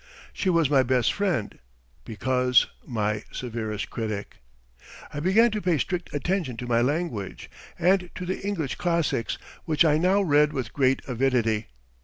She 0.33 0.49
was 0.49 0.67
my 0.67 0.81
best 0.81 1.13
friend, 1.13 1.59
because 2.05 2.65
my 2.87 3.23
severest 3.31 3.91
critic. 3.91 4.37
I 5.13 5.19
began 5.19 5.51
to 5.51 5.61
pay 5.61 5.77
strict 5.77 6.11
attention 6.11 6.57
to 6.57 6.65
my 6.65 6.81
language, 6.81 7.51
and 7.77 8.09
to 8.15 8.25
the 8.25 8.41
English 8.43 8.77
classics, 8.77 9.37
which 9.65 9.85
I 9.85 9.99
now 9.99 10.23
read 10.23 10.53
with 10.53 10.73
great 10.73 11.03
avidity. 11.07 11.67